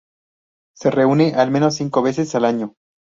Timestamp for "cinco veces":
1.75-2.33